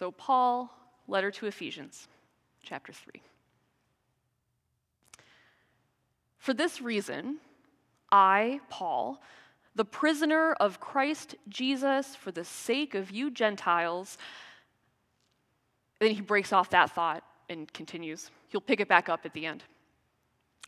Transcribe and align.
So, 0.00 0.10
Paul, 0.10 0.74
letter 1.08 1.30
to 1.32 1.44
Ephesians, 1.44 2.08
chapter 2.62 2.90
3. 2.90 3.20
For 6.38 6.54
this 6.54 6.80
reason, 6.80 7.36
I, 8.10 8.60
Paul, 8.70 9.20
the 9.74 9.84
prisoner 9.84 10.54
of 10.54 10.80
Christ 10.80 11.34
Jesus 11.50 12.16
for 12.16 12.32
the 12.32 12.46
sake 12.46 12.94
of 12.94 13.10
you 13.10 13.30
Gentiles. 13.30 14.16
Then 15.98 16.12
he 16.12 16.22
breaks 16.22 16.50
off 16.50 16.70
that 16.70 16.92
thought 16.92 17.22
and 17.50 17.70
continues. 17.70 18.30
He'll 18.48 18.62
pick 18.62 18.80
it 18.80 18.88
back 18.88 19.10
up 19.10 19.26
at 19.26 19.34
the 19.34 19.44
end. 19.44 19.64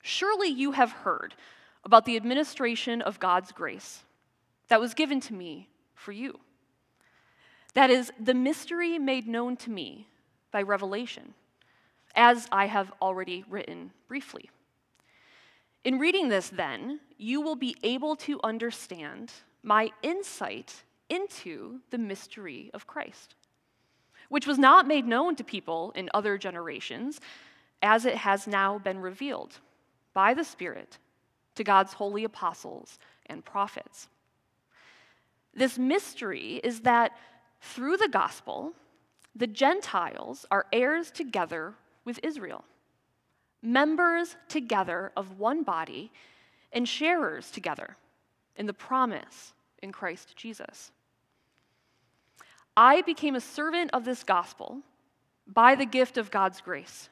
Surely 0.02 0.48
you 0.48 0.72
have 0.72 0.92
heard 0.92 1.34
about 1.84 2.04
the 2.04 2.16
administration 2.16 3.00
of 3.00 3.18
God's 3.18 3.50
grace 3.50 4.04
that 4.68 4.78
was 4.78 4.92
given 4.92 5.20
to 5.20 5.32
me 5.32 5.70
for 5.94 6.12
you. 6.12 6.38
That 7.74 7.90
is, 7.90 8.12
the 8.20 8.34
mystery 8.34 8.98
made 8.98 9.26
known 9.26 9.56
to 9.58 9.70
me 9.70 10.08
by 10.50 10.62
revelation, 10.62 11.34
as 12.14 12.46
I 12.52 12.66
have 12.66 12.92
already 13.00 13.44
written 13.48 13.92
briefly. 14.08 14.50
In 15.84 15.98
reading 15.98 16.28
this, 16.28 16.50
then, 16.50 17.00
you 17.16 17.40
will 17.40 17.56
be 17.56 17.76
able 17.82 18.14
to 18.16 18.38
understand 18.44 19.32
my 19.62 19.90
insight 20.02 20.84
into 21.08 21.80
the 21.90 21.98
mystery 21.98 22.70
of 22.74 22.86
Christ, 22.86 23.34
which 24.28 24.46
was 24.46 24.58
not 24.58 24.86
made 24.86 25.06
known 25.06 25.34
to 25.36 25.44
people 25.44 25.92
in 25.94 26.10
other 26.14 26.38
generations, 26.38 27.20
as 27.82 28.04
it 28.04 28.16
has 28.16 28.46
now 28.46 28.78
been 28.78 28.98
revealed 28.98 29.58
by 30.14 30.34
the 30.34 30.44
Spirit 30.44 30.98
to 31.54 31.64
God's 31.64 31.94
holy 31.94 32.24
apostles 32.24 32.98
and 33.26 33.44
prophets. 33.44 34.08
This 35.54 35.78
mystery 35.78 36.60
is 36.62 36.80
that 36.80 37.12
through 37.62 37.96
the 37.96 38.08
gospel, 38.08 38.74
the 39.34 39.46
Gentiles 39.46 40.44
are 40.50 40.66
heirs 40.72 41.10
together 41.10 41.74
with 42.04 42.20
Israel 42.22 42.64
members 43.62 44.36
together 44.48 45.12
of 45.16 45.38
one 45.38 45.62
body 45.62 46.10
and 46.72 46.88
sharers 46.88 47.50
together 47.50 47.96
in 48.56 48.66
the 48.66 48.72
promise 48.72 49.54
in 49.82 49.92
Christ 49.92 50.36
Jesus. 50.36 50.90
I 52.76 53.02
became 53.02 53.36
a 53.36 53.40
servant 53.40 53.90
of 53.92 54.04
this 54.04 54.24
gospel 54.24 54.80
by 55.46 55.74
the 55.74 55.86
gift 55.86 56.18
of 56.18 56.30
God's 56.30 56.60
grace, 56.60 57.08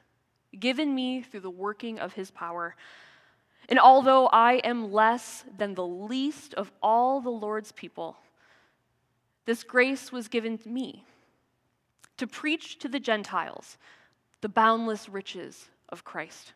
given 0.59 0.95
me 0.95 1.23
through 1.23 1.41
the 1.41 1.51
working 1.51 1.99
of 1.99 2.15
his 2.15 2.31
power. 2.31 2.75
And 3.69 3.79
although 3.79 4.27
I 4.29 4.55
am 4.55 4.93
less 4.93 5.45
than 5.57 5.75
the 5.75 5.87
least 5.87 6.55
of 6.55 6.73
all 6.83 7.21
the 7.21 7.31
Lord's 7.31 7.73
people, 7.73 8.17
this 9.47 9.65
grace 9.65 10.13
was 10.13 10.29
given 10.29 10.59
to 10.59 10.69
me 10.69 11.05
to 12.17 12.27
preach 12.27 12.79
to 12.79 12.89
the 12.89 13.01
Gentiles 13.01 13.79
the 14.43 14.49
boundless 14.49 15.09
riches 15.09 15.69
of 15.89 16.05
Christ, 16.05 16.53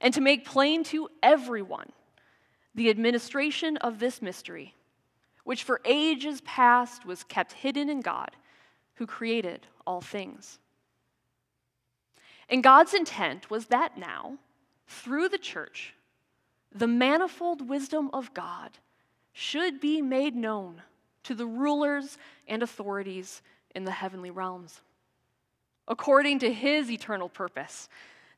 and 0.00 0.12
to 0.14 0.20
make 0.20 0.44
plain 0.44 0.84
to 0.84 1.08
everyone 1.22 1.90
the 2.74 2.90
administration 2.90 3.76
of 3.78 3.98
this 3.98 4.20
mystery, 4.20 4.74
which 5.44 5.62
for 5.62 5.80
ages 5.84 6.40
past 6.42 7.06
was 7.06 7.24
kept 7.24 7.52
hidden 7.52 7.88
in 7.88 8.00
God, 8.00 8.30
who 8.94 9.06
created 9.06 9.66
all 9.86 10.00
things. 10.00 10.58
And 12.48 12.62
God's 12.62 12.94
intent 12.94 13.50
was 13.50 13.66
that 13.66 13.96
now, 13.96 14.38
through 14.86 15.28
the 15.28 15.38
church, 15.38 15.94
the 16.72 16.86
manifold 16.86 17.68
wisdom 17.68 18.10
of 18.12 18.34
God 18.34 18.78
should 19.32 19.80
be 19.80 20.02
made 20.02 20.36
known 20.36 20.82
to 21.26 21.34
the 21.34 21.46
rulers 21.46 22.18
and 22.46 22.62
authorities 22.62 23.42
in 23.74 23.84
the 23.84 23.90
heavenly 23.90 24.30
realms, 24.30 24.80
according 25.88 26.38
to 26.38 26.52
his 26.52 26.90
eternal 26.90 27.28
purpose 27.28 27.88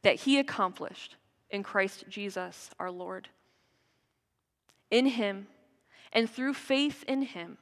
that 0.03 0.17
he 0.17 0.39
accomplished 0.39 1.17
in 1.51 1.63
Christ 1.63 2.05
Jesus 2.09 2.71
our 2.79 2.91
Lord. 2.91 3.29
In 4.91 5.07
him 5.07 5.49
and 6.13 6.31
through 6.31 6.55
faith 6.55 7.05
in 7.07 7.23
him, 7.23 7.59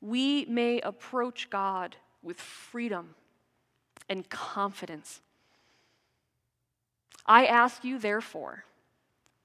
we 0.00 0.44
may 0.46 0.80
approach 0.80 1.48
God 1.48 1.94
with 2.22 2.40
freedom 2.40 3.14
and 4.08 4.28
confidence. 4.28 5.20
I 7.24 7.46
ask 7.46 7.84
you, 7.84 7.98
therefore, 7.98 8.64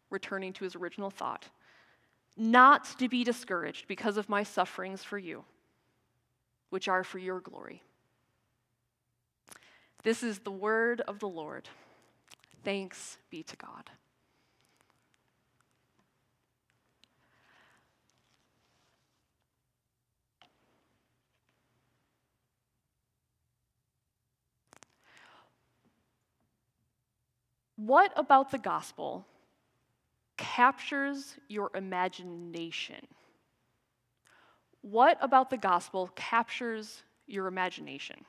returning 0.09 0.53
to 0.53 0.63
his 0.63 0.75
original 0.75 1.11
thought, 1.11 1.49
not 2.37 2.85
to 2.99 3.07
be 3.07 3.23
discouraged 3.23 3.87
because 3.87 4.17
of 4.17 4.29
my 4.29 4.43
sufferings 4.43 5.03
for 5.03 5.17
you, 5.17 5.43
which 6.69 6.87
are 6.87 7.03
for 7.03 7.19
your 7.19 7.39
glory. 7.39 7.81
This 10.03 10.21
is 10.21 10.39
the 10.39 10.51
word 10.51 11.01
of 11.01 11.19
the 11.19 11.27
Lord. 11.27 11.69
Thanks 12.63 13.17
be 13.29 13.43
to 13.43 13.55
God. 13.55 13.89
What 27.77 28.13
about 28.15 28.51
the 28.51 28.57
gospel 28.57 29.25
captures 30.37 31.35
your 31.47 31.71
imagination? 31.75 33.07
What 34.81 35.17
about 35.21 35.49
the 35.49 35.57
gospel 35.57 36.11
captures 36.15 37.03
your 37.27 37.47
imagination? 37.47 38.25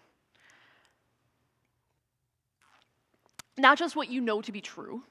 not 3.58 3.78
just 3.78 3.96
what 3.96 4.10
you 4.10 4.20
know 4.20 4.42
to 4.42 4.52
be 4.52 4.60
true, 4.60 5.02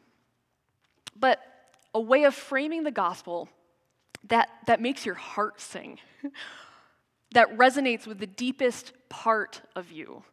but 1.15 1.39
a 1.93 1.99
way 1.99 2.23
of 2.25 2.35
framing 2.35 2.83
the 2.83 2.91
gospel 2.91 3.49
that, 4.27 4.49
that 4.67 4.81
makes 4.81 5.05
your 5.05 5.15
heart 5.15 5.59
sing, 5.59 5.99
that 7.33 7.57
resonates 7.57 8.05
with 8.05 8.19
the 8.19 8.27
deepest 8.27 8.93
part 9.09 9.61
of 9.75 9.91
you, 9.91 10.23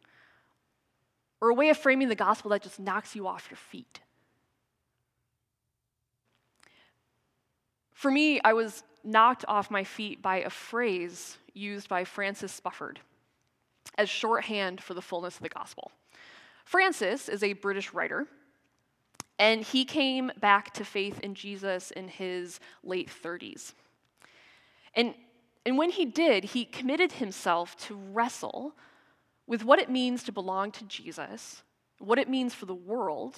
or 1.41 1.49
a 1.49 1.53
way 1.53 1.69
of 1.69 1.77
framing 1.77 2.09
the 2.09 2.15
gospel 2.15 2.51
that 2.51 2.61
just 2.61 2.79
knocks 2.79 3.15
you 3.15 3.27
off 3.27 3.47
your 3.49 3.57
feet. 3.57 3.99
For 8.03 8.11
me, 8.11 8.41
I 8.43 8.51
was 8.51 8.83
knocked 9.05 9.45
off 9.47 9.71
my 9.71 9.85
feet 9.85 10.21
by 10.21 10.39
a 10.39 10.49
phrase 10.49 11.37
used 11.53 11.87
by 11.87 12.03
Francis 12.03 12.59
Spufford 12.59 12.97
as 13.97 14.09
shorthand 14.09 14.83
for 14.83 14.93
the 14.93 15.01
fullness 15.01 15.37
of 15.37 15.43
the 15.43 15.47
gospel. 15.47 15.89
Francis 16.65 17.29
is 17.29 17.41
a 17.43 17.53
British 17.53 17.93
writer, 17.93 18.27
and 19.39 19.61
he 19.63 19.85
came 19.85 20.33
back 20.41 20.73
to 20.73 20.83
faith 20.83 21.21
in 21.21 21.33
Jesus 21.33 21.91
in 21.91 22.09
his 22.09 22.59
late 22.83 23.09
30s. 23.09 23.71
And, 24.95 25.13
and 25.65 25.77
when 25.77 25.89
he 25.89 26.03
did, 26.03 26.43
he 26.43 26.65
committed 26.65 27.13
himself 27.13 27.77
to 27.87 27.95
wrestle 27.95 28.73
with 29.47 29.63
what 29.63 29.79
it 29.79 29.89
means 29.89 30.23
to 30.23 30.33
belong 30.33 30.71
to 30.71 30.83
Jesus, 30.87 31.63
what 31.99 32.19
it 32.19 32.27
means 32.27 32.53
for 32.53 32.65
the 32.65 32.75
world, 32.75 33.37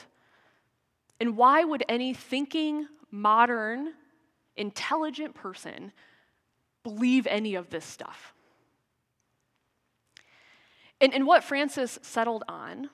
and 1.20 1.38
why 1.38 1.64
would 1.64 1.84
any 1.88 2.16
thinking, 2.16 2.88
modern, 3.12 3.94
intelligent 4.58 5.36
person 5.36 5.92
believe 6.84 7.28
any 7.28 7.56
of 7.56 7.70
this 7.70 7.86
stuff? 7.86 8.34
And, 11.02 11.14
and 11.14 11.26
what 11.28 11.44
Francis 11.44 12.00
settled 12.02 12.44
on 12.48 12.90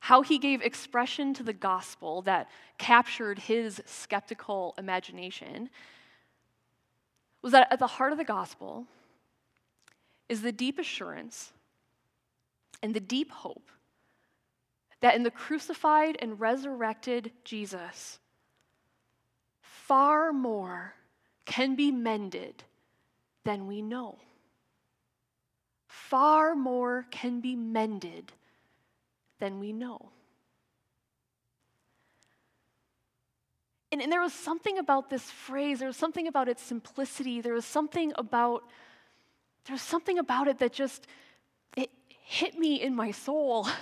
how 0.00 0.22
he 0.22 0.38
gave 0.38 0.62
expression 0.62 1.34
to 1.34 1.42
the 1.42 1.52
gospel 1.52 2.22
that 2.22 2.48
captured 2.78 3.38
his 3.38 3.82
skeptical 3.84 4.74
imagination 4.78 5.68
was 7.42 7.52
that 7.52 7.68
at 7.70 7.78
the 7.78 7.86
heart 7.86 8.12
of 8.12 8.18
the 8.18 8.24
gospel 8.24 8.86
is 10.28 10.42
the 10.42 10.52
deep 10.52 10.78
assurance 10.78 11.52
and 12.82 12.94
the 12.94 13.00
deep 13.00 13.30
hope 13.30 13.70
that 15.00 15.14
in 15.14 15.22
the 15.22 15.30
crucified 15.30 16.16
and 16.20 16.40
resurrected 16.40 17.30
Jesus, 17.44 18.18
far 19.88 20.34
more 20.34 20.94
can 21.46 21.74
be 21.74 21.90
mended 21.90 22.62
than 23.44 23.66
we 23.66 23.80
know. 23.80 24.18
Far 25.86 26.54
more 26.54 27.06
can 27.10 27.40
be 27.40 27.56
mended 27.56 28.30
than 29.40 29.58
we 29.58 29.72
know. 29.72 30.10
And, 33.90 34.02
and 34.02 34.12
there 34.12 34.20
was 34.20 34.34
something 34.34 34.76
about 34.76 35.08
this 35.08 35.22
phrase, 35.22 35.78
there 35.78 35.88
was 35.88 35.96
something 35.96 36.26
about 36.26 36.50
its 36.50 36.62
simplicity, 36.62 37.40
there 37.40 37.54
was 37.54 37.64
something 37.64 38.12
about 38.16 38.62
there 39.64 39.74
was 39.74 39.82
something 39.82 40.18
about 40.18 40.48
it 40.48 40.58
that 40.60 40.72
just 40.72 41.06
it 41.76 41.90
hit 42.08 42.58
me 42.58 42.80
in 42.80 42.94
my 42.94 43.10
soul. 43.10 43.66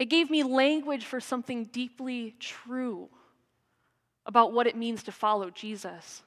It 0.00 0.10
gave 0.10 0.30
me 0.30 0.44
language 0.44 1.04
for 1.04 1.18
something 1.18 1.64
deeply 1.64 2.36
true 2.38 3.08
about 4.28 4.52
what 4.52 4.66
it 4.66 4.76
means 4.76 5.02
to 5.02 5.10
follow 5.10 5.50
Jesus. 5.50 6.22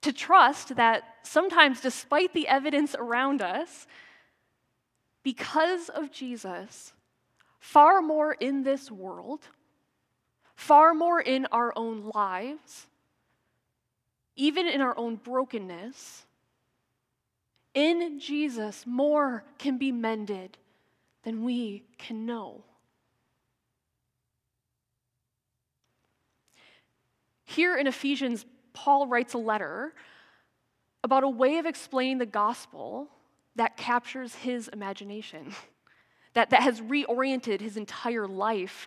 To 0.00 0.12
trust 0.12 0.76
that 0.76 1.04
sometimes, 1.22 1.82
despite 1.82 2.32
the 2.32 2.48
evidence 2.48 2.96
around 2.98 3.42
us, 3.42 3.86
because 5.22 5.90
of 5.90 6.10
Jesus, 6.10 6.94
far 7.58 8.00
more 8.00 8.32
in 8.32 8.62
this 8.62 8.90
world, 8.90 9.40
far 10.56 10.94
more 10.94 11.20
in 11.20 11.46
our 11.52 11.72
own 11.76 12.10
lives, 12.14 12.86
even 14.34 14.66
in 14.66 14.80
our 14.80 14.96
own 14.96 15.16
brokenness, 15.16 16.24
in 17.74 18.18
Jesus, 18.18 18.84
more 18.86 19.44
can 19.58 19.76
be 19.76 19.92
mended 19.92 20.56
than 21.24 21.44
we 21.44 21.84
can 21.98 22.24
know. 22.24 22.64
Here 27.50 27.76
in 27.76 27.88
Ephesians, 27.88 28.46
Paul 28.74 29.08
writes 29.08 29.34
a 29.34 29.38
letter 29.38 29.92
about 31.02 31.24
a 31.24 31.28
way 31.28 31.58
of 31.58 31.66
explaining 31.66 32.18
the 32.18 32.26
gospel 32.26 33.08
that 33.56 33.76
captures 33.76 34.36
his 34.36 34.68
imagination, 34.68 35.52
that, 36.34 36.50
that 36.50 36.62
has 36.62 36.80
reoriented 36.80 37.60
his 37.60 37.76
entire 37.76 38.28
life. 38.28 38.86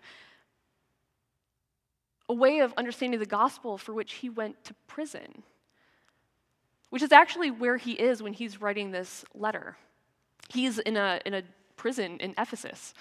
A 2.30 2.32
way 2.32 2.60
of 2.60 2.72
understanding 2.78 3.20
the 3.20 3.26
gospel 3.26 3.76
for 3.76 3.92
which 3.92 4.14
he 4.14 4.30
went 4.30 4.64
to 4.64 4.74
prison, 4.86 5.42
which 6.88 7.02
is 7.02 7.12
actually 7.12 7.50
where 7.50 7.76
he 7.76 7.92
is 7.92 8.22
when 8.22 8.32
he's 8.32 8.62
writing 8.62 8.90
this 8.90 9.26
letter. 9.34 9.76
He's 10.48 10.78
in 10.78 10.96
a, 10.96 11.20
in 11.26 11.34
a 11.34 11.42
prison 11.76 12.16
in 12.18 12.34
Ephesus. 12.38 12.94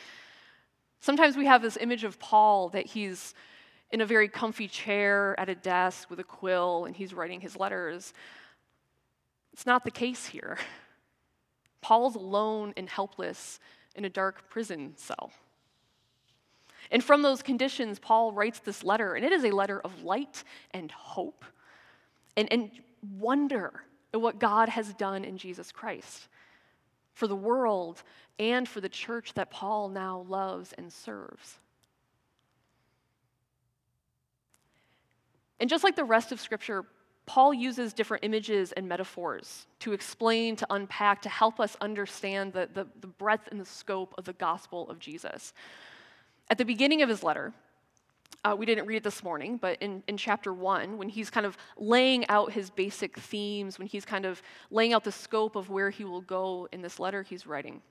Sometimes 0.99 1.37
we 1.37 1.45
have 1.45 1.61
this 1.61 1.77
image 1.77 2.03
of 2.03 2.19
Paul 2.19 2.67
that 2.69 2.87
he's 2.87 3.33
in 3.93 4.01
a 4.01 4.05
very 4.05 4.27
comfy 4.27 4.67
chair 4.67 5.39
at 5.39 5.49
a 5.49 5.55
desk 5.55 6.09
with 6.09 6.19
a 6.19 6.23
quill 6.23 6.85
and 6.85 6.95
he's 6.95 7.13
writing 7.13 7.39
his 7.39 7.55
letters. 7.55 8.11
It's 9.53 9.67
not 9.67 9.83
the 9.85 9.91
case 9.91 10.25
here. 10.25 10.57
Paul's 11.79 12.15
alone 12.15 12.73
and 12.75 12.89
helpless 12.89 13.59
in 13.95 14.03
a 14.03 14.09
dark 14.09 14.49
prison 14.49 14.93
cell. 14.97 15.31
And 16.89 17.03
from 17.03 17.21
those 17.21 17.43
conditions, 17.43 17.99
Paul 17.99 18.33
writes 18.33 18.59
this 18.59 18.83
letter, 18.83 19.13
and 19.13 19.23
it 19.23 19.31
is 19.31 19.45
a 19.45 19.51
letter 19.51 19.79
of 19.79 20.03
light 20.03 20.43
and 20.71 20.91
hope 20.91 21.45
and, 22.35 22.51
and 22.51 22.71
wonder 23.19 23.83
at 24.11 24.19
what 24.19 24.39
God 24.39 24.69
has 24.69 24.93
done 24.95 25.23
in 25.23 25.37
Jesus 25.37 25.71
Christ 25.71 26.29
for 27.13 27.27
the 27.27 27.35
world 27.35 28.01
and 28.39 28.67
for 28.67 28.81
the 28.81 28.89
church 28.89 29.35
that 29.35 29.51
Paul 29.51 29.89
now 29.89 30.25
loves 30.27 30.73
and 30.73 30.91
serves. 30.91 31.59
And 35.63 35.69
just 35.69 35.85
like 35.85 35.95
the 35.95 36.03
rest 36.03 36.33
of 36.33 36.41
Scripture, 36.41 36.83
Paul 37.25 37.53
uses 37.53 37.93
different 37.93 38.25
images 38.25 38.73
and 38.73 38.85
metaphors 38.85 39.65
to 39.79 39.93
explain, 39.93 40.57
to 40.57 40.67
unpack, 40.69 41.21
to 41.21 41.29
help 41.29 41.61
us 41.61 41.77
understand 41.79 42.51
the, 42.51 42.67
the, 42.73 42.85
the, 42.99 43.07
breadth 43.07 43.47
and 43.49 43.61
the 43.61 43.65
scope 43.65 44.13
of 44.17 44.25
the 44.25 44.33
gospel 44.33 44.89
of 44.89 44.99
Jesus. 44.99 45.53
At 46.49 46.57
the 46.57 46.65
beginning 46.65 47.01
of 47.01 47.07
his 47.07 47.23
letter, 47.23 47.53
uh, 48.43 48.53
we 48.57 48.65
didn't 48.65 48.87
read 48.87 48.97
it 48.97 49.03
this 49.05 49.23
morning, 49.23 49.55
but 49.55 49.81
in, 49.81 50.03
in 50.09 50.17
chapter 50.17 50.51
one, 50.53 50.97
when 50.97 51.07
he's 51.07 51.29
kind 51.29 51.45
of 51.45 51.55
laying 51.77 52.27
out 52.27 52.51
his 52.51 52.69
basic 52.69 53.17
themes, 53.17 53.79
when 53.79 53.87
he's 53.87 54.03
kind 54.03 54.25
of 54.25 54.41
laying 54.69 54.91
out 54.91 55.05
the 55.05 55.13
scope 55.13 55.55
of 55.55 55.69
where 55.69 55.91
he 55.91 56.03
will 56.03 56.19
go 56.19 56.67
in 56.73 56.81
this 56.81 56.99
letter 56.99 57.23
he's 57.23 57.47
writing, 57.47 57.81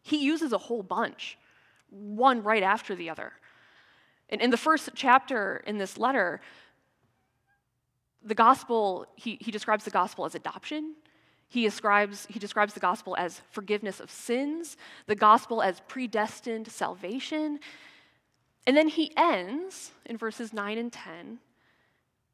he 0.00 0.24
uses 0.24 0.54
a 0.54 0.58
whole 0.58 0.82
bunch, 0.82 1.36
one 1.90 2.42
right 2.42 2.62
after 2.62 2.94
the 2.94 3.10
other. 3.10 3.34
And 4.30 4.40
in 4.40 4.50
the 4.50 4.56
first 4.56 4.90
chapter 4.94 5.62
in 5.66 5.76
this 5.76 5.98
letter, 5.98 6.40
the 8.28 8.34
gospel, 8.34 9.06
he, 9.16 9.38
he 9.40 9.50
describes 9.50 9.84
the 9.84 9.90
gospel 9.90 10.24
as 10.24 10.34
adoption. 10.34 10.94
He 11.48 11.62
describes, 11.62 12.26
he 12.28 12.38
describes 12.38 12.74
the 12.74 12.80
gospel 12.80 13.16
as 13.18 13.40
forgiveness 13.50 14.00
of 14.00 14.10
sins, 14.10 14.76
the 15.06 15.14
gospel 15.14 15.62
as 15.62 15.80
predestined 15.88 16.68
salvation. 16.68 17.58
And 18.66 18.76
then 18.76 18.88
he 18.88 19.12
ends 19.16 19.92
in 20.04 20.18
verses 20.18 20.52
9 20.52 20.76
and 20.76 20.92
10. 20.92 21.38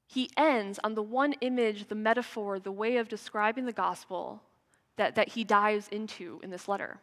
He 0.07 0.31
ends 0.37 0.81
on 0.83 0.95
the 0.95 1.03
one 1.03 1.35
image, 1.41 1.89
the 1.89 1.95
metaphor, 1.95 2.59
the 2.59 2.73
way 2.73 2.97
of 2.97 3.09
describing 3.09 3.67
the 3.67 3.73
gospel 3.73 4.43
that, 4.97 5.15
that 5.15 5.29
he 5.29 5.45
dives 5.45 5.89
into 5.89 6.41
in 6.43 6.51
this 6.51 6.69
letter. 6.69 6.99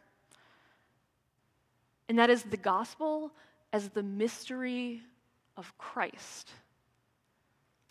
And 2.08 2.18
that 2.18 2.30
is 2.30 2.42
the 2.42 2.56
gospel 2.58 3.32
as 3.72 3.88
the 3.88 4.02
mystery 4.02 5.02
of 5.56 5.76
Christ 5.78 6.50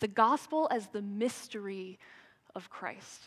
the 0.02 0.08
gospel 0.08 0.68
as 0.72 0.88
the 0.88 1.00
mystery 1.00 1.98
of 2.56 2.68
Christ. 2.68 3.22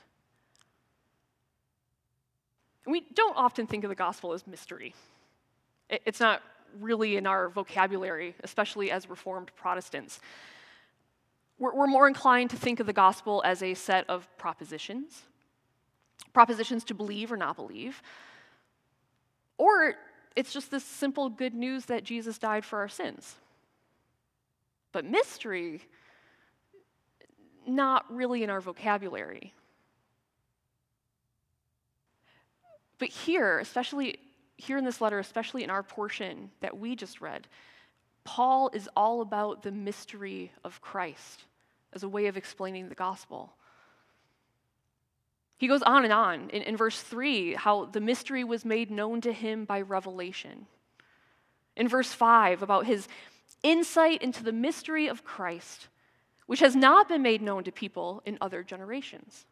we 2.86 3.02
don't 3.16 3.36
often 3.36 3.66
think 3.66 3.84
of 3.84 3.90
the 3.90 3.96
gospel 3.96 4.34
as 4.34 4.46
mystery. 4.46 4.94
It's 5.90 6.20
not 6.20 6.44
really 6.80 7.16
in 7.16 7.26
our 7.26 7.50
vocabulary, 7.50 8.36
especially 8.44 8.92
as 8.92 9.10
Reformed 9.10 9.52
Protestants. 9.56 10.20
We're, 11.58 11.88
more 11.88 12.08
inclined 12.08 12.50
to 12.50 12.58
think 12.58 12.82
of 12.82 12.86
the 12.86 12.94
gospel 12.94 13.42
as 13.46 13.64
a 13.64 13.74
set 13.74 14.08
of 14.10 14.28
propositions 14.38 15.24
propositions 16.34 16.84
to 16.84 16.94
believe 16.94 17.32
or 17.32 17.38
not 17.38 17.56
believe. 17.56 18.04
Or 19.58 19.96
it's 20.36 20.52
just 20.52 20.70
this 20.70 20.84
simple 20.84 21.30
good 21.30 21.54
news 21.54 21.86
that 21.86 22.04
Jesus 22.04 22.38
died 22.38 22.66
for 22.66 22.80
our 22.80 22.90
sins. 22.90 23.36
But 24.92 25.06
mystery 25.06 25.82
not 27.68 28.06
really 28.14 28.44
in 28.44 28.50
our 28.50 28.62
vocabulary. 28.62 29.54
But 32.98 33.10
here, 33.10 33.60
especially 33.60 34.20
here 34.58 34.78
in 34.78 34.86
this 34.86 35.02
letter, 35.02 35.20
especially 35.20 35.64
in 35.64 35.70
our 35.70 35.84
portion 35.84 36.50
that 36.62 36.78
we 36.78 36.96
just 36.96 37.20
read, 37.20 37.48
Paul 38.24 38.70
is 38.74 38.90
all 38.96 39.22
about 39.22 39.64
the 39.64 39.72
mystery 39.72 40.52
of 40.64 40.82
Christ 40.82 41.44
as 41.94 42.04
a 42.04 42.10
way 42.10 42.28
of 42.28 42.38
explaining 42.38 42.90
the 42.90 42.96
gospel. 42.96 43.54
He 45.58 45.68
goes 45.68 45.82
on 45.84 46.04
and 46.04 46.14
on 46.14 46.50
in, 46.50 46.62
in, 46.64 46.76
verse 46.76 47.00
3 47.02 47.54
how 47.54 47.86
the 47.86 48.02
mystery 48.02 48.44
was 48.44 48.66
made 48.66 48.92
known 48.92 49.22
to 49.22 49.32
him 49.32 49.66
by 49.66 49.82
revelation. 49.82 50.68
In 51.76 51.88
verse 51.88 52.12
5, 52.12 52.62
about 52.62 52.86
his 52.86 53.08
insight 53.64 54.22
into 54.22 54.44
the 54.44 54.52
mystery 54.52 55.08
of 55.08 55.24
Christ 55.24 55.88
which 56.46 56.60
has 56.60 56.76
not 56.76 57.08
been 57.08 57.22
made 57.22 57.42
known 57.42 57.64
to 57.64 57.72
people 57.72 58.22
in 58.26 58.38
other 58.42 58.64
generations. 58.64 59.46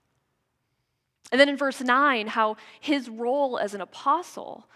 And 1.31 1.39
then 1.39 1.49
in 1.49 1.57
verse 1.57 1.81
9, 1.81 2.27
how 2.27 2.57
his 2.79 3.09
role 3.09 3.57
as 3.57 3.73
an 3.73 3.81
apostle 3.81 4.67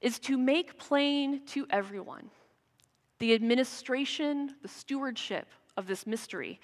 is 0.00 0.18
to 0.20 0.38
make 0.38 0.78
plain 0.78 1.44
to 1.46 1.66
everyone 1.70 2.30
the 3.18 3.34
administration, 3.34 4.54
the 4.62 4.68
stewardship 4.68 5.48
of 5.76 5.88
this 5.88 6.06
mystery, 6.06 6.60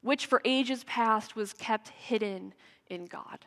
which 0.00 0.26
for 0.26 0.40
ages 0.44 0.84
past 0.84 1.34
was 1.34 1.52
kept 1.52 1.88
hidden 1.88 2.54
in 2.88 3.04
God. 3.04 3.44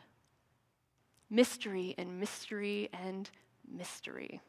Mystery 1.30 1.94
and 1.96 2.20
mystery 2.20 2.90
and 2.92 3.30
mystery. 3.66 4.42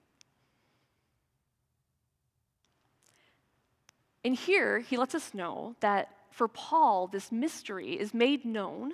And 4.23 4.35
here, 4.35 4.79
he 4.79 4.97
lets 4.97 5.15
us 5.15 5.33
know 5.33 5.75
that 5.79 6.15
for 6.29 6.47
Paul, 6.47 7.07
this 7.07 7.31
mystery 7.31 7.99
is 7.99 8.13
made 8.13 8.45
known 8.45 8.93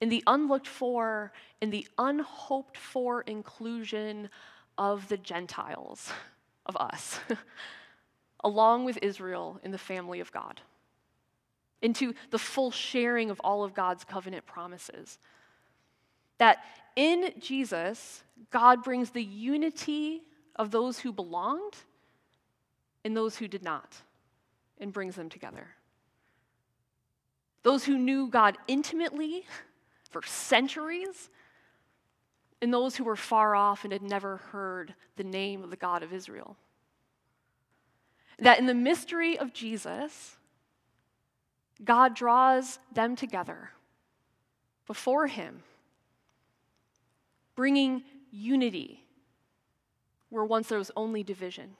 in 0.00 0.08
the 0.08 0.22
unlooked 0.26 0.66
for, 0.66 1.32
in 1.60 1.70
the 1.70 1.86
unhoped 1.98 2.76
for 2.76 3.22
inclusion 3.22 4.28
of 4.76 5.08
the 5.08 5.16
Gentiles, 5.16 6.12
of 6.66 6.76
us, 6.76 7.20
along 8.44 8.84
with 8.84 8.98
Israel 9.02 9.60
in 9.62 9.70
the 9.70 9.78
family 9.78 10.20
of 10.20 10.32
God, 10.32 10.60
into 11.80 12.12
the 12.30 12.38
full 12.38 12.70
sharing 12.70 13.30
of 13.30 13.40
all 13.40 13.62
of 13.62 13.72
God's 13.72 14.04
covenant 14.04 14.44
promises. 14.46 15.18
That 16.38 16.58
in 16.96 17.32
Jesus, 17.38 18.24
God 18.50 18.82
brings 18.82 19.10
the 19.10 19.22
unity 19.22 20.22
of 20.56 20.72
those 20.72 20.98
who 20.98 21.12
belonged 21.12 21.76
and 23.04 23.16
those 23.16 23.36
who 23.36 23.46
did 23.46 23.62
not 23.62 24.02
and 24.78 24.92
brings 24.92 25.16
them 25.16 25.28
together. 25.28 25.68
Those 27.62 27.84
who 27.84 27.98
knew 27.98 28.28
God 28.28 28.58
intimately 28.68 29.44
for 30.10 30.22
centuries, 30.22 31.30
and 32.62 32.72
those 32.72 32.96
who 32.96 33.04
were 33.04 33.16
far 33.16 33.54
off 33.54 33.84
and 33.84 33.92
had 33.92 34.02
never 34.02 34.38
heard 34.38 34.94
the 35.16 35.24
name 35.24 35.62
of 35.62 35.70
the 35.70 35.76
God 35.76 36.02
of 36.02 36.12
Israel. 36.12 36.56
That 38.38 38.58
in 38.58 38.66
the 38.66 38.74
mystery 38.74 39.38
of 39.38 39.52
Jesus, 39.52 40.36
God 41.82 42.14
draws 42.14 42.78
them 42.92 43.16
together 43.16 43.70
before 44.86 45.26
Him, 45.26 45.62
bringing 47.54 48.02
unity 48.30 49.04
where 50.34 50.44
once 50.44 50.68
there 50.68 50.78
was 50.78 50.90
only 50.96 51.22
division. 51.22 51.76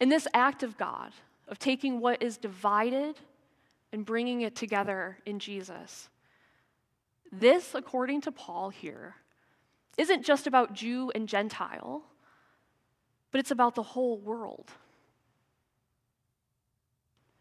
In 0.00 0.08
this 0.08 0.26
act 0.34 0.62
of 0.62 0.76
God, 0.76 1.12
of 1.48 1.58
taking 1.58 2.00
what 2.00 2.22
is 2.22 2.36
divided 2.36 3.16
and 3.92 4.04
bringing 4.04 4.40
it 4.40 4.56
together 4.56 5.18
in 5.26 5.38
Jesus, 5.38 6.08
this, 7.30 7.74
according 7.74 8.20
to 8.22 8.32
Paul 8.32 8.70
here, 8.70 9.16
isn't 9.98 10.24
just 10.24 10.46
about 10.46 10.72
Jew 10.72 11.10
and 11.14 11.28
Gentile, 11.28 12.02
but 13.30 13.40
it's 13.40 13.50
about 13.50 13.74
the 13.74 13.82
whole 13.82 14.18
world. 14.18 14.70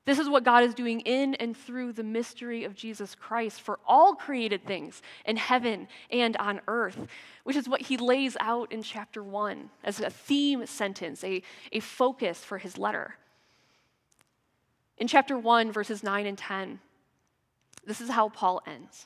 This 0.06 0.20
is 0.20 0.28
what 0.28 0.44
God 0.44 0.64
is 0.64 0.74
doing 0.74 1.00
in 1.02 1.34
and 1.36 1.56
through 1.56 1.94
the 1.94 2.04
mystery 2.04 2.66
of 2.66 2.76
Jesus 2.76 3.16
Christ 3.16 3.62
for 3.62 3.80
all 3.88 4.16
created 4.16 4.66
things 4.66 5.02
in 5.26 5.38
heaven 5.38 5.88
and 6.12 6.36
on 6.38 6.60
earth, 6.68 7.08
which 7.46 7.56
is 7.56 7.70
what 7.70 7.82
he 7.82 7.96
lays 7.96 8.36
out 8.42 8.72
in 8.72 8.84
chapter 8.84 9.24
1 9.24 9.70
as 9.84 10.02
a 10.02 10.10
theme 10.10 10.66
sentence, 10.66 11.24
a, 11.24 11.42
a 11.72 11.80
focus 11.80 12.40
for 12.40 12.58
his 12.58 12.78
letter. 12.78 13.16
In 14.98 15.08
chapter 15.08 15.38
1, 15.38 15.72
verses 15.72 16.04
9 16.04 16.26
and 16.26 16.38
10, 16.38 16.80
this 17.86 18.02
is 18.02 18.10
how 18.10 18.28
Paul 18.30 18.62
ends 18.68 19.06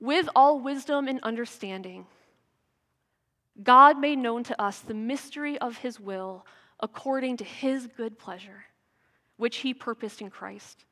With 0.00 0.28
all 0.34 0.58
wisdom 0.58 1.06
and 1.06 1.20
understanding, 1.22 2.06
God 3.62 4.00
made 4.00 4.18
known 4.18 4.42
to 4.44 4.60
us 4.60 4.80
the 4.80 4.94
mystery 4.94 5.56
of 5.58 5.78
his 5.78 6.00
will 6.00 6.44
according 6.80 7.36
to 7.36 7.44
his 7.44 7.86
good 7.86 8.18
pleasure 8.18 8.64
which 9.36 9.58
he 9.58 9.74
purposed 9.74 10.20
in 10.20 10.30
Christ, 10.30 10.84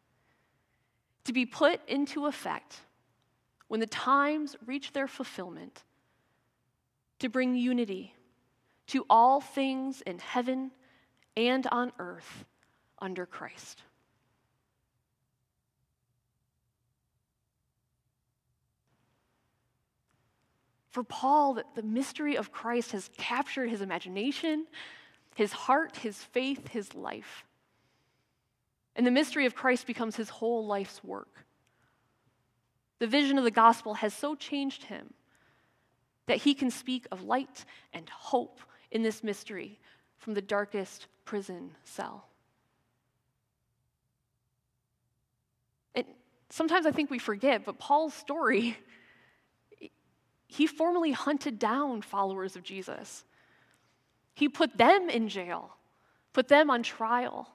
to 1.24 1.32
be 1.32 1.46
put 1.46 1.80
into 1.88 2.26
effect 2.26 2.80
when 3.68 3.80
the 3.80 3.86
times 3.86 4.56
reach 4.66 4.92
their 4.92 5.08
fulfillment, 5.08 5.84
to 7.20 7.28
bring 7.28 7.54
unity 7.54 8.14
to 8.88 9.06
all 9.08 9.40
things 9.40 10.02
in 10.02 10.18
heaven 10.18 10.72
and 11.36 11.66
on 11.68 11.92
earth 11.98 12.44
under 12.98 13.24
Christ. 13.24 13.82
For 20.90 21.02
Paul, 21.02 21.58
the 21.74 21.82
mystery 21.82 22.36
of 22.36 22.52
Christ 22.52 22.92
has 22.92 23.08
captured 23.16 23.70
his 23.70 23.80
imagination, 23.80 24.66
his 25.34 25.52
heart, 25.52 25.96
his 25.96 26.22
faith, 26.22 26.68
his 26.68 26.94
life. 26.94 27.46
And 28.94 29.06
the 29.06 29.10
mystery 29.10 29.46
of 29.46 29.54
Christ 29.54 29.86
becomes 29.86 30.16
his 30.16 30.28
whole 30.28 30.66
life's 30.66 31.02
work. 31.02 31.46
The 32.98 33.06
vision 33.06 33.38
of 33.38 33.44
the 33.44 33.50
gospel 33.50 33.94
has 33.94 34.14
so 34.14 34.34
changed 34.34 34.84
him 34.84 35.14
that 36.26 36.38
he 36.38 36.54
can 36.54 36.70
speak 36.70 37.06
of 37.10 37.24
light 37.24 37.64
and 37.92 38.08
hope 38.08 38.60
in 38.90 39.02
this 39.02 39.24
mystery 39.24 39.80
from 40.18 40.34
the 40.34 40.42
darkest 40.42 41.08
prison 41.24 41.72
cell. 41.84 42.28
And 45.94 46.06
sometimes 46.50 46.86
I 46.86 46.92
think 46.92 47.10
we 47.10 47.18
forget, 47.18 47.64
but 47.64 47.78
Paul's 47.78 48.14
story, 48.14 48.76
he 50.46 50.66
formerly 50.66 51.12
hunted 51.12 51.58
down 51.58 52.02
followers 52.02 52.54
of 52.54 52.62
Jesus. 52.62 53.24
He 54.34 54.48
put 54.48 54.78
them 54.78 55.10
in 55.10 55.28
jail, 55.28 55.76
put 56.32 56.48
them 56.48 56.70
on 56.70 56.82
trial. 56.82 57.51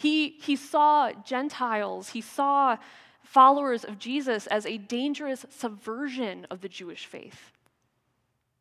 He, 0.00 0.30
he 0.40 0.56
saw 0.56 1.12
Gentiles, 1.12 2.08
he 2.08 2.22
saw 2.22 2.78
followers 3.22 3.84
of 3.84 3.98
Jesus 3.98 4.46
as 4.46 4.64
a 4.64 4.78
dangerous 4.78 5.44
subversion 5.50 6.46
of 6.50 6.62
the 6.62 6.70
Jewish 6.70 7.04
faith, 7.04 7.52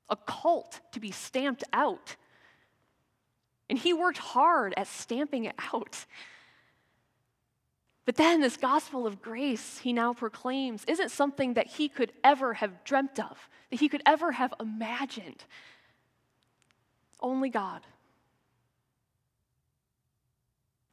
a 0.10 0.17
cult 0.17 0.81
to 0.91 1.00
be 1.00 1.12
stamped 1.12 1.63
out. 1.72 2.17
And 3.69 3.79
he 3.79 3.93
worked 3.93 4.17
hard 4.17 4.74
at 4.75 4.88
stamping 4.88 5.46
it 5.46 5.55
out. 5.74 6.05
But 8.03 8.17
then, 8.17 8.41
this 8.41 8.58
gospel 8.58 9.08
of 9.08 9.22
grace 9.22 9.77
he 9.77 9.93
now 9.93 10.13
proclaims 10.13 10.84
isn't 10.89 11.10
something 11.10 11.53
that 11.53 11.67
he 11.67 11.88
could 11.88 12.12
ever 12.22 12.55
have 12.55 12.84
dreamt 12.84 13.17
of, 13.17 13.48
that 13.69 13.79
he 13.79 13.88
could 13.88 14.03
ever 14.05 14.34
have 14.34 14.53
imagined. 14.60 15.46
Only 17.22 17.50
God. 17.50 17.79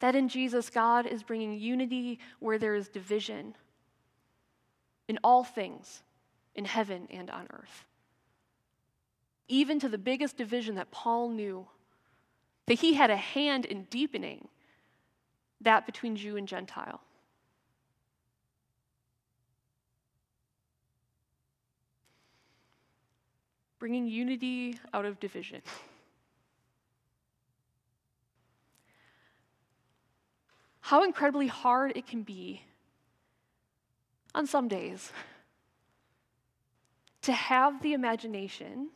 That 0.01 0.15
in 0.15 0.29
Jesus, 0.29 0.69
God 0.69 1.07
is 1.07 1.23
bringing 1.23 1.59
unity 1.59 2.19
where 2.39 2.59
there 2.59 2.75
is 2.75 2.89
division 2.89 3.55
in 5.09 5.19
all 5.25 5.45
things, 5.45 6.03
in 6.55 6.65
heaven 6.65 7.07
and 7.11 7.31
on 7.31 7.47
earth. 7.51 7.87
Even 9.49 9.79
to 9.81 9.89
the 9.89 9.99
biggest 9.99 10.37
division 10.37 10.75
that 10.75 10.91
Paul 10.91 11.31
knew, 11.31 11.67
that 12.67 12.75
he 12.75 12.95
had 12.95 13.11
a 13.11 13.17
hand 13.17 13.65
in 13.65 13.85
deepening 13.85 14.49
that 15.61 15.87
between 15.87 16.17
Jew 16.17 16.37
and 16.37 16.47
Gentile. 16.47 17.01
Bringing 23.79 24.07
unity 24.07 24.79
out 24.93 25.05
of 25.05 25.21
division. 25.21 25.63
how 30.87 31.03
incredibly 31.03 31.49
hard 31.49 31.91
it 31.97 32.07
can 32.07 32.23
be 32.23 32.63
on 34.37 34.47
some 34.47 34.69
days 34.69 35.11
to 37.23 37.33
have 37.33 37.83
the 37.83 37.93
imagination, 37.93 38.89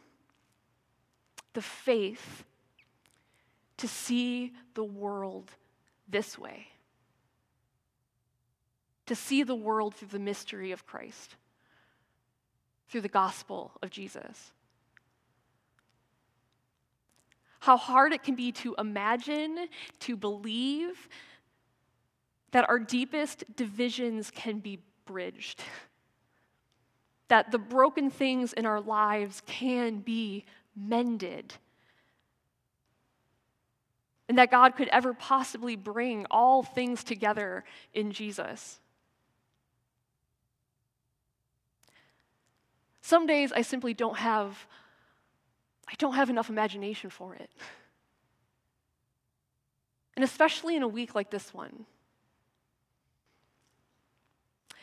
the 1.52 1.61
faith 1.61 2.44
to 3.76 3.88
see 3.88 4.52
the 4.75 4.85
world 4.85 5.50
this 6.09 6.38
way, 6.38 6.68
to 9.06 9.16
see 9.16 9.42
the 9.42 9.56
world 9.56 9.92
through 9.92 10.06
the 10.12 10.18
mystery 10.20 10.70
of 10.70 10.87
Christ, 10.87 11.35
through 12.88 13.00
the 13.00 13.09
gospel 13.09 13.73
of 13.82 13.90
Jesus. 13.90 14.52
How 17.59 17.76
hard 17.76 18.12
it 18.12 18.23
can 18.23 18.37
be 18.37 18.52
to 18.52 18.76
imagine, 18.78 19.66
to 19.99 20.16
believe, 20.16 21.09
that 22.52 22.69
our 22.69 22.78
deepest 22.78 23.45
divisions 23.57 24.30
can 24.30 24.59
be 24.59 24.80
bridged, 25.04 25.62
that 27.28 27.50
the 27.50 27.59
broken 27.59 28.11
things 28.11 28.52
in 28.52 28.66
our 28.66 28.80
lives 28.80 29.42
can 29.47 29.99
be 29.99 30.45
mended, 30.76 31.54
and 34.28 34.38
that 34.38 34.50
God 34.50 34.76
could 34.76 34.88
ever 34.88 35.12
possibly 35.14 35.76
bring 35.76 36.26
all 36.30 36.62
things 36.62 37.02
together 37.02 37.64
in 37.92 38.12
Jesus. 38.12 38.78
Some 43.02 43.26
days 43.26 43.50
I 43.50 43.62
simply 43.62 43.92
don't 43.92 44.19
have 44.19 44.66
I 45.88 45.95
don't 45.99 46.14
have 46.14 46.30
enough 46.30 46.49
imagination 46.49 47.11
for 47.11 47.35
it. 47.35 47.50
And 50.14 50.23
especially 50.23 50.76
in 50.76 50.85
a 50.85 50.88
week 50.88 51.16
like 51.16 51.30
this 51.30 51.52
one, 51.52 51.87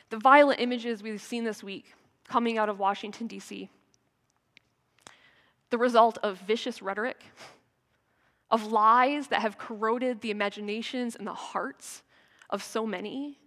the 0.09 0.17
violent 0.17 0.59
images 0.59 1.03
we've 1.03 1.21
seen 1.21 1.43
this 1.43 1.63
week 1.63 1.93
coming 2.27 2.57
out 2.57 2.69
of 2.69 2.79
Washington, 2.79 3.27
D.C., 3.27 3.69
the 5.69 5.77
result 5.77 6.17
of 6.23 6.39
vicious 6.39 6.81
rhetoric, 6.81 7.23
of 8.49 8.71
lies 8.71 9.27
that 9.27 9.41
have 9.41 9.57
corroded 9.57 10.21
the 10.21 10.31
imaginations 10.31 11.15
and 11.15 11.27
the 11.27 11.33
hearts 11.33 12.03
of 12.49 12.63
so 12.63 12.85
many, 12.85 13.37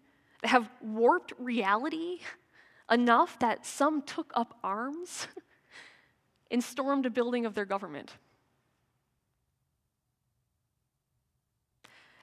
that 0.43 0.49
have 0.49 0.69
warped 0.83 1.33
reality 1.39 2.21
enough 2.91 3.39
that 3.39 3.65
some 3.65 4.03
took 4.03 4.33
up 4.35 4.59
arms 4.63 5.29
and 6.51 6.63
stormed 6.63 7.07
a 7.07 7.11
building 7.11 7.47
of 7.47 7.55
their 7.55 7.65
government. 7.65 8.13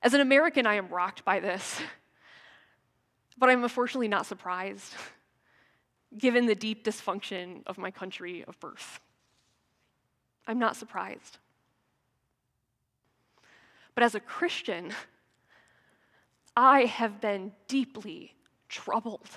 As 0.03 0.13
an 0.13 0.21
American, 0.21 0.67
I 0.67 0.75
am 0.75 0.89
rocked 0.89 1.25
by 1.25 1.39
this. 1.39 1.81
But 3.37 3.49
I'm 3.49 3.63
unfortunately 3.63 4.07
not 4.07 4.25
surprised, 4.25 4.93
given 6.17 6.45
the 6.45 6.55
deep 6.55 6.83
dysfunction 6.83 7.61
of 7.67 7.77
my 7.77 7.91
country 7.91 8.43
of 8.47 8.59
birth. 8.59 8.99
I'm 10.47 10.59
not 10.59 10.75
surprised. 10.75 11.37
But 13.93 14.03
as 14.03 14.15
a 14.15 14.19
Christian, 14.19 14.93
I 16.55 16.85
have 16.85 17.21
been 17.21 17.51
deeply 17.67 18.33
troubled 18.69 19.29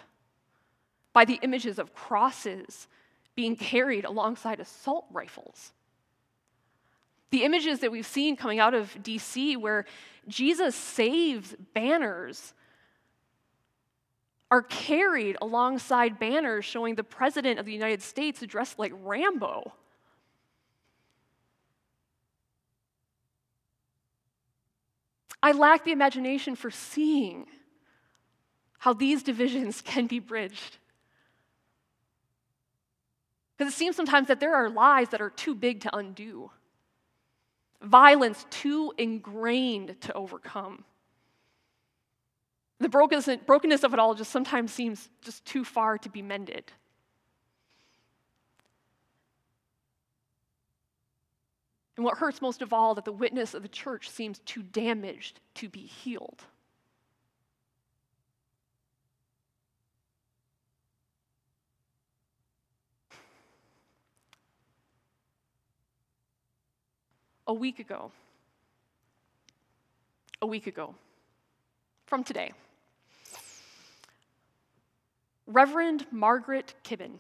by 1.13 1.25
the 1.25 1.39
images 1.43 1.79
of 1.79 1.95
crosses 1.95 2.87
being 3.35 3.57
carried 3.57 4.05
alongside 4.05 4.61
assault 4.61 5.07
rifles. 5.11 5.73
The 7.31 7.45
images 7.45 7.81
that 7.81 7.93
we've 7.93 8.07
seen 8.07 8.37
coming 8.37 8.59
out 8.59 8.75
of 8.75 8.95
DC 9.03 9.57
where 9.57 9.87
Jesus 10.29 10.75
saves 10.75 11.55
banners 11.75 12.55
are 14.51 14.63
carried 14.63 15.37
alongside 15.41 16.19
banners 16.19 16.65
showing 16.65 16.97
the 16.97 17.05
President 17.05 17.61
of 17.61 17.67
the 17.67 17.73
United 17.73 18.03
States 18.03 18.41
dressed 18.47 18.79
like 18.79 18.93
Rambo. 19.03 19.73
I 25.43 25.53
lack 25.53 25.85
the 25.85 25.93
imagination 25.93 26.57
for 26.57 26.71
seeing 26.71 27.47
how 28.79 28.93
these 28.93 29.23
divisions 29.23 29.81
can 29.85 30.07
be 30.07 30.19
bridged. 30.19 30.79
Because 33.57 33.73
it 33.73 33.77
seems 33.77 33.95
sometimes 33.95 34.29
that 34.29 34.41
there 34.41 34.55
are 34.55 34.71
lies 34.71 35.11
that 35.11 35.21
are 35.21 35.31
too 35.31 35.55
big 35.55 35.83
to 35.83 35.95
undo, 35.95 36.51
violence 37.83 38.47
too 38.51 38.93
ingrained 38.97 40.01
to 40.01 40.13
overcome. 40.15 40.85
The 42.81 42.89
brokenness 42.89 43.85
of 43.85 43.93
it 43.93 44.01
all 44.01 44.15
just 44.15 44.31
sometimes 44.31 44.73
seems 44.73 45.11
just 45.21 45.45
too 45.45 45.65
far 45.65 45.99
to 45.99 46.09
be 46.09 46.23
mended. 46.23 46.73
And 51.97 52.05
what 52.07 52.17
hurts 52.17 52.41
most 52.41 52.63
of 52.63 52.73
all, 52.73 52.95
that 52.95 53.05
the 53.05 53.13
witness 53.13 53.53
of 53.53 53.61
the 53.63 53.69
church 53.69 54.09
seems 54.09 54.39
too 54.41 54.63
damaged 54.63 55.41
to 55.57 55.69
be 55.69 55.81
healed. 55.81 56.43
A 67.47 67.53
week 67.53 67.79
ago, 67.79 68.11
a 70.41 70.47
week 70.47 70.67
ago, 70.67 70.95
from 72.07 72.25
today, 72.25 72.53
Reverend 75.53 76.07
Margaret 76.13 76.75
Kibben 76.85 77.19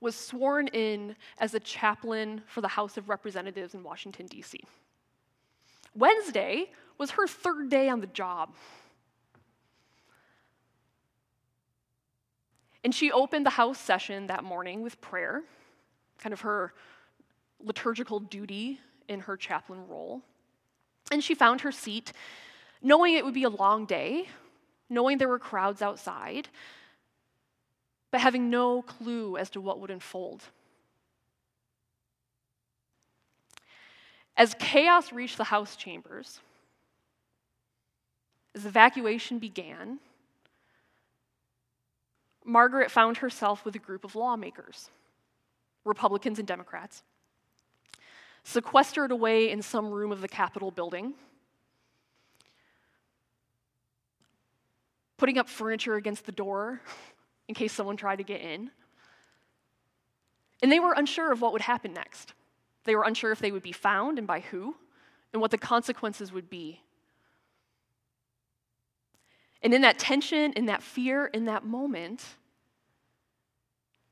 was 0.00 0.14
sworn 0.14 0.68
in 0.68 1.16
as 1.38 1.54
a 1.54 1.60
chaplain 1.60 2.42
for 2.46 2.60
the 2.60 2.68
House 2.68 2.96
of 2.96 3.08
Representatives 3.08 3.74
in 3.74 3.82
Washington, 3.82 4.26
D.C. 4.26 4.60
Wednesday 5.94 6.66
was 6.98 7.12
her 7.12 7.26
third 7.26 7.70
day 7.70 7.88
on 7.88 8.00
the 8.00 8.06
job. 8.06 8.54
And 12.84 12.94
she 12.94 13.10
opened 13.10 13.46
the 13.46 13.50
House 13.50 13.78
session 13.78 14.26
that 14.26 14.44
morning 14.44 14.82
with 14.82 15.00
prayer, 15.00 15.42
kind 16.18 16.32
of 16.32 16.42
her 16.42 16.74
liturgical 17.58 18.20
duty 18.20 18.80
in 19.08 19.20
her 19.20 19.36
chaplain 19.36 19.88
role. 19.88 20.22
And 21.10 21.24
she 21.24 21.34
found 21.34 21.62
her 21.62 21.72
seat, 21.72 22.12
knowing 22.82 23.14
it 23.14 23.24
would 23.24 23.34
be 23.34 23.44
a 23.44 23.50
long 23.50 23.86
day, 23.86 24.28
knowing 24.88 25.18
there 25.18 25.28
were 25.28 25.38
crowds 25.38 25.82
outside, 25.82 26.48
but 28.10 28.20
having 28.20 28.50
no 28.50 28.82
clue 28.82 29.36
as 29.36 29.50
to 29.50 29.60
what 29.60 29.80
would 29.80 29.90
unfold. 29.90 30.42
As 34.36 34.54
chaos 34.58 35.12
reached 35.12 35.38
the 35.38 35.44
House 35.44 35.76
chambers, 35.76 36.40
as 38.54 38.66
evacuation 38.66 39.38
began, 39.38 39.98
Margaret 42.44 42.90
found 42.90 43.18
herself 43.18 43.64
with 43.64 43.74
a 43.74 43.78
group 43.78 44.04
of 44.04 44.14
lawmakers, 44.14 44.90
Republicans 45.84 46.38
and 46.38 46.46
Democrats, 46.46 47.02
sequestered 48.44 49.10
away 49.10 49.50
in 49.50 49.60
some 49.60 49.90
room 49.90 50.12
of 50.12 50.20
the 50.20 50.28
Capitol 50.28 50.70
building, 50.70 51.14
putting 55.16 55.38
up 55.38 55.48
furniture 55.48 55.96
against 55.96 56.26
the 56.26 56.32
door 56.32 56.80
in 57.48 57.54
case 57.54 57.72
someone 57.72 57.96
tried 57.96 58.16
to 58.16 58.24
get 58.24 58.40
in. 58.40 58.70
And 60.62 60.72
they 60.72 60.80
were 60.80 60.92
unsure 60.92 61.32
of 61.32 61.40
what 61.40 61.52
would 61.52 61.62
happen 61.62 61.92
next. 61.92 62.32
They 62.84 62.94
were 62.94 63.04
unsure 63.04 63.32
if 63.32 63.40
they 63.40 63.52
would 63.52 63.62
be 63.62 63.72
found 63.72 64.18
and 64.18 64.26
by 64.26 64.40
who, 64.40 64.76
and 65.32 65.42
what 65.42 65.50
the 65.50 65.58
consequences 65.58 66.32
would 66.32 66.48
be. 66.48 66.80
And 69.62 69.74
in 69.74 69.82
that 69.82 69.98
tension, 69.98 70.52
in 70.52 70.66
that 70.66 70.82
fear, 70.82 71.26
in 71.26 71.46
that 71.46 71.64
moment, 71.64 72.24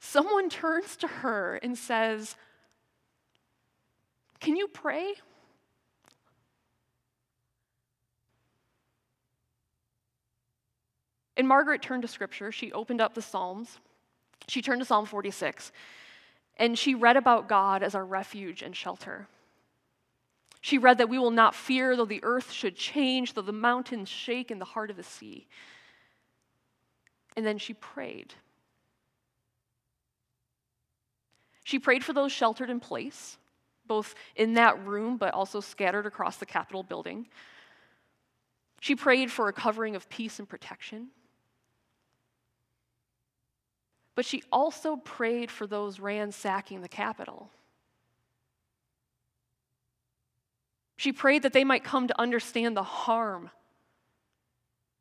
someone 0.01 0.51
turns 0.51 0.97
to 0.97 1.07
her 1.07 1.57
and 1.63 1.79
says, 1.79 2.37
Can 4.41 4.57
you 4.57 4.69
pray? 4.69 5.15
And 11.37 11.49
Margaret 11.49 11.83
turned 11.83 12.03
to 12.03 12.09
scripture. 12.09 12.53
She 12.53 12.73
opened 12.73 13.01
up 13.01 13.15
the 13.15 13.23
Psalms. 13.23 13.79
She 14.49 14.63
turned 14.63 14.81
to 14.81 14.85
Psalm 14.85 15.07
46, 15.07 15.73
and 16.59 16.79
she 16.79 16.95
read 16.95 17.17
about 17.17 17.49
God 17.49 17.83
as 17.83 17.95
our 17.95 18.05
refuge 18.05 18.63
and 18.63 18.77
shelter. 18.77 19.27
She 20.61 20.79
read 20.79 20.99
that 20.99 21.09
we 21.09 21.19
will 21.19 21.31
not 21.31 21.55
fear 21.55 21.97
though 21.97 22.05
the 22.05 22.23
earth 22.23 22.51
should 22.51 22.77
change, 22.77 23.35
though 23.35 23.43
the 23.43 23.53
mountains 23.53 24.09
shake 24.09 24.51
in 24.51 24.59
the 24.59 24.65
heart 24.65 24.91
of 24.91 24.97
the 24.97 25.03
sea. 25.03 25.47
And 27.37 27.45
then 27.45 27.59
she 27.59 27.75
prayed. 27.75 28.35
She 31.65 31.79
prayed 31.79 32.05
for 32.05 32.13
those 32.13 32.33
sheltered 32.33 32.71
in 32.71 32.81
place, 32.81 33.39
both 33.87 34.15
in 34.37 34.55
that 34.55 34.87
room 34.87 35.17
but 35.17 35.35
also 35.35 35.61
scattered 35.61 36.07
across 36.07 36.37
the 36.37 36.47
Capitol 36.47 36.83
building. 36.83 37.27
She 38.81 38.95
prayed 38.95 39.31
for 39.31 39.49
a 39.49 39.53
covering 39.53 39.97
of 39.97 40.09
peace 40.11 40.39
and 40.39 40.49
protection. 40.49 41.09
But 44.15 44.25
she 44.25 44.43
also 44.53 44.97
prayed 44.97 45.51
for 45.51 45.67
those 45.67 45.99
ransacking 45.99 46.83
the 46.83 46.89
Capitol. 46.89 47.51
She 50.97 51.13
prayed 51.13 51.43
that 51.43 51.53
they 51.53 51.65
might 51.65 51.85
come 51.85 52.07
to 52.09 52.21
understand 52.21 52.77
the 52.77 52.83
harm 52.83 53.51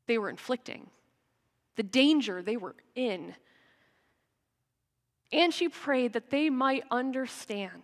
they 0.06 0.18
were 0.18 0.28
inflicting, 0.28 0.90
the 1.76 1.82
danger 1.82 2.42
they 2.42 2.56
were 2.56 2.74
in. 2.94 3.34
And 5.32 5.54
she 5.54 5.68
prayed 5.68 6.12
that 6.12 6.30
they 6.30 6.50
might 6.50 6.84
understand 6.90 7.82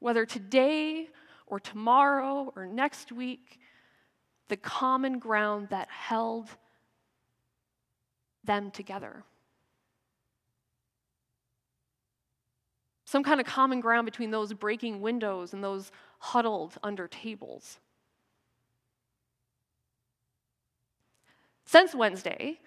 whether 0.00 0.26
today 0.26 1.08
or 1.46 1.60
tomorrow 1.60 2.52
or 2.56 2.66
next 2.66 3.12
week, 3.12 3.60
the 4.48 4.56
common 4.56 5.18
ground 5.18 5.68
that 5.70 5.88
held 5.88 6.48
them 8.42 8.70
together. 8.70 9.24
Some 13.14 13.22
kind 13.22 13.40
of 13.40 13.46
common 13.46 13.78
ground 13.78 14.04
between 14.06 14.32
those 14.32 14.52
breaking 14.52 15.00
windows 15.00 15.52
and 15.52 15.62
those 15.62 15.92
huddled 16.18 16.74
under 16.82 17.06
tables. 17.06 17.78
Since 21.64 21.94
Wednesday, 21.94 22.58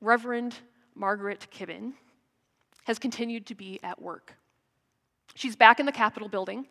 Reverend 0.00 0.54
Margaret 0.94 1.48
Kibben 1.52 1.94
has 2.84 3.00
continued 3.00 3.46
to 3.46 3.56
be 3.56 3.80
at 3.82 4.00
work. 4.00 4.34
She's 5.34 5.56
back 5.56 5.80
in 5.80 5.86
the 5.86 5.92
Capitol 5.92 6.28
building, 6.28 6.68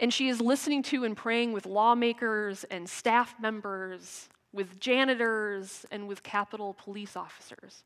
and 0.00 0.14
she 0.14 0.28
is 0.28 0.40
listening 0.40 0.82
to 0.84 1.04
and 1.04 1.14
praying 1.14 1.52
with 1.52 1.66
lawmakers 1.66 2.64
and 2.70 2.88
staff 2.88 3.34
members, 3.38 4.30
with 4.54 4.80
janitors, 4.80 5.84
and 5.90 6.08
with 6.08 6.22
Capitol 6.22 6.72
police 6.82 7.14
officers. 7.14 7.84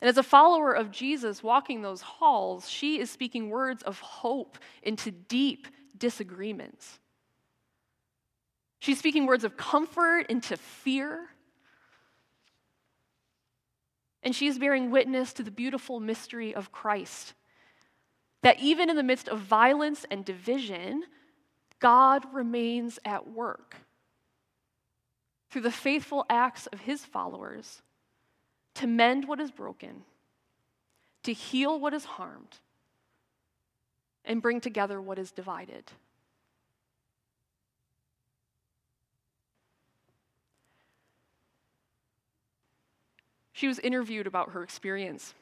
And 0.00 0.08
as 0.08 0.16
a 0.16 0.22
follower 0.22 0.72
of 0.72 0.90
Jesus 0.90 1.42
walking 1.42 1.82
those 1.82 2.02
halls, 2.02 2.68
she 2.68 3.00
is 3.00 3.10
speaking 3.10 3.50
words 3.50 3.82
of 3.82 3.98
hope 4.00 4.58
into 4.82 5.10
deep 5.10 5.66
disagreements. 5.96 7.00
She's 8.78 8.98
speaking 8.98 9.26
words 9.26 9.42
of 9.42 9.56
comfort 9.56 10.26
into 10.28 10.56
fear. 10.56 11.30
And 14.22 14.34
she's 14.34 14.58
bearing 14.58 14.90
witness 14.90 15.32
to 15.34 15.42
the 15.42 15.50
beautiful 15.50 15.98
mystery 15.98 16.54
of 16.54 16.70
Christ. 16.70 17.34
That 18.42 18.60
even 18.60 18.88
in 18.88 18.94
the 18.94 19.02
midst 19.02 19.28
of 19.28 19.40
violence 19.40 20.06
and 20.10 20.24
division, 20.24 21.02
God 21.80 22.24
remains 22.32 23.00
at 23.04 23.28
work 23.28 23.76
through 25.50 25.62
the 25.62 25.72
faithful 25.72 26.24
acts 26.30 26.66
of 26.68 26.80
his 26.80 27.04
followers 27.04 27.82
to 28.78 28.86
mend 28.86 29.26
what 29.26 29.40
is 29.40 29.50
broken, 29.50 30.04
to 31.24 31.32
heal 31.32 31.80
what 31.80 31.92
is 31.92 32.04
harmed, 32.04 32.58
and 34.24 34.40
bring 34.40 34.60
together 34.60 35.02
what 35.02 35.18
is 35.18 35.32
divided. 35.32 35.90
She 43.52 43.66
was 43.66 43.80
interviewed 43.80 44.28
about 44.28 44.52
her 44.52 44.62
experience. 44.62 45.34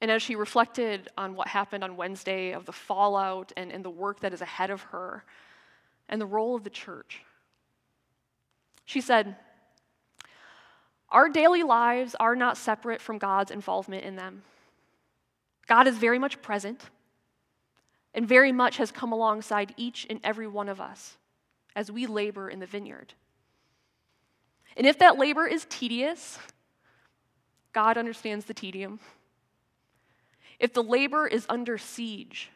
And 0.00 0.12
as 0.12 0.22
she 0.22 0.36
reflected 0.36 1.08
on 1.18 1.34
what 1.34 1.48
happened 1.48 1.82
on 1.82 1.96
Wednesday, 1.96 2.52
of 2.52 2.66
the 2.66 2.72
fallout 2.72 3.50
and, 3.56 3.72
and 3.72 3.84
the 3.84 3.90
work 3.90 4.20
that 4.20 4.32
is 4.32 4.42
ahead 4.42 4.70
of 4.70 4.82
her, 4.82 5.24
and 6.08 6.20
the 6.20 6.26
role 6.26 6.54
of 6.54 6.62
the 6.62 6.70
church, 6.70 7.22
she 8.84 9.00
said, 9.00 9.34
our 11.08 11.28
daily 11.28 11.62
lives 11.62 12.14
are 12.18 12.36
not 12.36 12.56
separate 12.56 13.00
from 13.00 13.18
God's 13.18 13.50
involvement 13.50 14.04
in 14.04 14.16
them. 14.16 14.42
God 15.66 15.86
is 15.86 15.98
very 15.98 16.18
much 16.18 16.42
present 16.42 16.80
and 18.14 18.26
very 18.26 18.52
much 18.52 18.78
has 18.78 18.90
come 18.90 19.12
alongside 19.12 19.74
each 19.76 20.06
and 20.08 20.20
every 20.24 20.46
one 20.46 20.68
of 20.68 20.80
us 20.80 21.16
as 21.74 21.90
we 21.90 22.06
labor 22.06 22.48
in 22.48 22.60
the 22.60 22.66
vineyard. 22.66 23.14
And 24.76 24.86
if 24.86 24.98
that 24.98 25.18
labor 25.18 25.46
is 25.46 25.66
tedious, 25.68 26.38
God 27.72 27.98
understands 27.98 28.46
the 28.46 28.54
tedium. 28.54 29.00
If 30.58 30.72
the 30.72 30.82
labor 30.82 31.26
is 31.26 31.46
under 31.48 31.76
siege, 31.76 32.50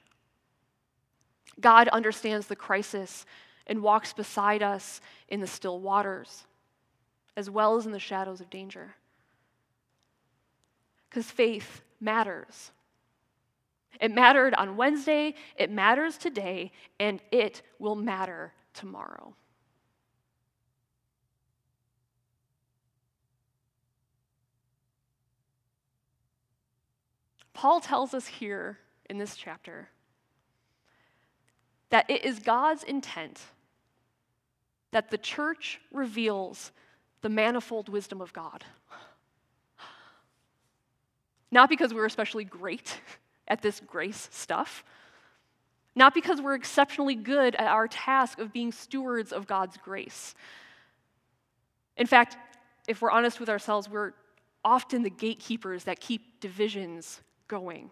God 1.61 1.89
understands 1.89 2.47
the 2.47 2.57
crisis 2.57 3.27
and 3.67 3.83
walks 3.83 4.13
beside 4.13 4.63
us 4.63 5.01
in 5.29 5.41
the 5.41 5.47
still 5.47 5.79
waters, 5.79 6.45
as 7.40 7.48
well 7.48 7.74
as 7.76 7.87
in 7.87 7.92
the 7.92 7.98
shadows 7.98 8.42
of 8.42 8.50
danger. 8.50 8.94
Because 11.09 11.24
faith 11.24 11.81
matters. 11.98 12.70
It 13.98 14.12
mattered 14.12 14.53
on 14.55 14.76
Wednesday, 14.76 15.35
it 15.57 15.70
matters 15.70 16.18
today, 16.18 16.70
and 17.00 17.18
it 17.33 17.62
will 17.79 17.96
matter 17.96 18.53
tomorrow. 18.74 19.35
Paul 27.55 27.81
tells 27.81 28.12
us 28.12 28.26
here 28.26 28.79
in 29.09 29.16
this 29.16 29.35
chapter 29.35 29.88
that 31.88 32.09
it 32.09 32.22
is 32.22 32.38
God's 32.38 32.85
intent 32.85 33.40
that 34.92 35.11
the 35.11 35.18
church 35.18 35.81
reveals 35.92 36.72
the 37.22 37.28
manifold 37.28 37.88
wisdom 37.88 38.20
of 38.20 38.33
God. 38.33 38.64
Not 41.50 41.68
because 41.68 41.92
we're 41.92 42.06
especially 42.06 42.44
great 42.44 43.00
at 43.48 43.62
this 43.62 43.80
grace 43.80 44.28
stuff, 44.33 44.85
not 45.94 46.14
because 46.14 46.40
we're 46.40 46.54
exceptionally 46.54 47.16
good 47.16 47.54
at 47.56 47.66
our 47.66 47.88
task 47.88 48.38
of 48.38 48.52
being 48.52 48.70
stewards 48.70 49.33
of 49.33 49.46
God's 49.46 49.76
grace. 49.76 50.35
In 51.96 52.06
fact, 52.06 52.37
if 52.87 53.02
we're 53.02 53.11
honest 53.11 53.40
with 53.40 53.48
ourselves, 53.48 53.88
we're 53.88 54.12
often 54.64 55.02
the 55.02 55.11
gatekeepers 55.11 55.85
that 55.85 56.00
keep 56.00 56.40
divisions 56.40 57.20
going. 57.48 57.90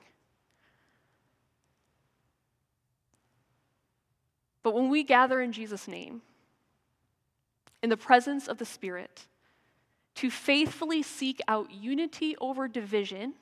But 4.63 4.75
when 4.75 4.89
we 4.89 5.03
gather 5.03 5.41
in 5.41 5.53
Jesus' 5.53 5.89
name, 5.89 6.23
in 7.83 7.91
the 7.91 7.97
presence 7.97 8.49
of 8.49 8.59
the 8.59 8.65
Spirit, 8.65 9.27
to 10.17 10.31
faithfully 10.31 11.03
seek 11.03 11.41
out 11.47 11.71
unity 11.73 12.37
over 12.41 12.67
division, 12.67 13.35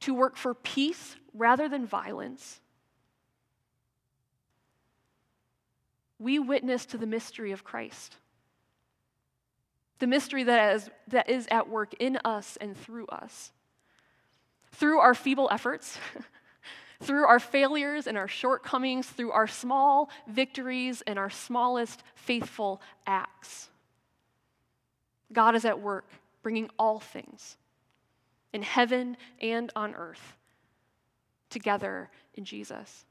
to 0.00 0.14
work 0.14 0.36
for 0.36 0.54
peace 0.54 1.16
rather 1.34 1.68
than 1.68 1.86
violence, 1.86 2.60
we 6.18 6.38
witness 6.38 6.84
to 6.86 6.98
the 6.98 7.06
mystery 7.06 7.52
of 7.52 7.62
Christ. 7.62 8.16
The 10.00 10.06
mystery 10.06 10.44
that 10.44 10.74
is, 10.74 10.90
that 11.08 11.28
is 11.28 11.46
at 11.50 11.68
work 11.68 11.94
in 11.98 12.18
us 12.24 12.58
and 12.60 12.76
through 12.76 13.06
us. 13.06 13.52
Through 14.72 14.98
our 14.98 15.14
feeble 15.14 15.48
efforts, 15.50 15.98
through 17.00 17.26
our 17.26 17.38
failures 17.38 18.06
and 18.06 18.18
our 18.18 18.28
shortcomings, 18.28 19.06
through 19.06 19.30
our 19.30 19.46
small 19.46 20.10
victories 20.26 21.02
and 21.06 21.18
our 21.18 21.30
smallest 21.30 22.02
faithful 22.14 22.80
acts. 23.06 23.68
God 25.32 25.54
is 25.54 25.64
at 25.64 25.80
work, 25.80 26.08
bringing 26.42 26.70
all 26.78 26.98
things 26.98 27.56
in 28.52 28.62
heaven 28.62 29.16
and 29.40 29.70
on 29.76 29.94
earth 29.94 30.36
together 31.50 32.10
in 32.34 32.44
Jesus. 32.44 33.04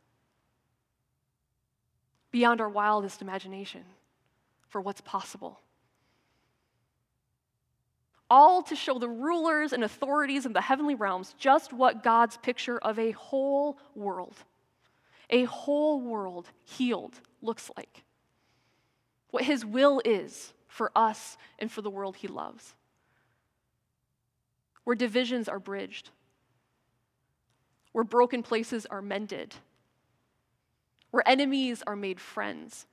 Beyond 2.31 2.59
our 2.59 2.69
wildest 2.69 3.21
imagination 3.21 3.83
for 4.67 4.81
what's 4.81 5.01
possible. 5.01 5.59
All 8.29 8.61
to 8.63 8.75
show 8.75 8.99
the 8.99 9.07
rulers 9.07 9.71
and 9.71 9.83
authorities 9.83 10.45
in 10.45 10.53
the 10.53 10.61
heavenly 10.61 10.95
realms 10.95 11.33
just 11.37 11.71
what 11.71 12.03
God's 12.03 12.37
picture 12.37 12.77
of 12.77 12.99
a 12.99 13.11
whole 13.11 13.77
world, 13.95 14.35
a 15.29 15.45
whole 15.45 16.01
world 16.01 16.49
healed, 16.63 17.19
looks 17.41 17.71
like. 17.77 18.03
What 19.31 19.43
his 19.43 19.65
will 19.65 20.01
is 20.03 20.53
for 20.67 20.91
us 20.95 21.37
and 21.59 21.71
for 21.71 21.81
the 21.81 21.89
world 21.89 22.17
he 22.17 22.27
loves 22.27 22.73
where 24.87 24.95
divisions 24.95 25.49
are 25.49 25.59
bridged, 25.59 26.11
where 27.91 28.05
broken 28.05 28.41
places 28.41 28.85
are 28.85 29.01
mended, 29.01 29.53
where 31.11 31.27
enemies 31.27 31.83
are 31.85 31.97
made 31.97 32.21
friends, 32.21 32.85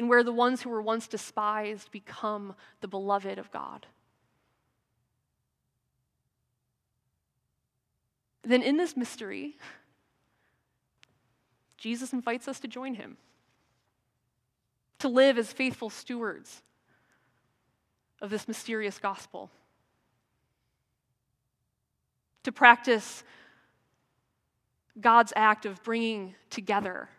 and 0.00 0.08
where 0.08 0.24
the 0.24 0.32
ones 0.32 0.62
who 0.62 0.70
were 0.70 0.80
once 0.80 1.06
despised 1.06 1.90
become 1.90 2.54
the 2.80 2.88
beloved 2.88 3.38
of 3.38 3.50
God. 3.50 3.84
Then, 8.42 8.62
in 8.62 8.78
this 8.78 8.96
mystery, 8.96 9.58
Jesus 11.76 12.14
invites 12.14 12.48
us 12.48 12.58
to 12.60 12.66
join 12.66 12.94
him, 12.94 13.18
to 15.00 15.08
live 15.08 15.36
as 15.36 15.52
faithful 15.52 15.90
stewards 15.90 16.62
of 18.22 18.30
this 18.30 18.48
mysterious 18.48 18.98
gospel 18.98 19.50
to 22.44 22.52
practice 22.52 23.22
God's 24.98 25.34
act 25.36 25.66
of 25.66 25.82
bringing 25.82 26.34
together 26.48 27.10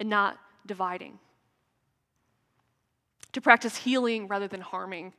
and 0.00 0.08
not 0.08 0.38
dividing, 0.64 1.18
to 3.32 3.40
practice 3.40 3.76
healing 3.76 4.26
rather 4.26 4.48
than 4.48 4.60
harming, 4.60 5.12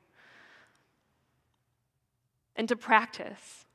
and 2.56 2.68
to 2.68 2.76
practice, 2.76 3.66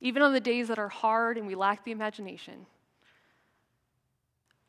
even 0.00 0.22
on 0.22 0.32
the 0.32 0.40
days 0.40 0.68
that 0.68 0.78
are 0.78 0.88
hard 0.88 1.38
and 1.38 1.46
we 1.46 1.54
lack 1.54 1.84
the 1.84 1.92
imagination, 1.92 2.66